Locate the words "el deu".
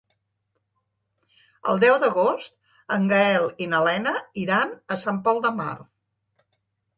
1.73-1.97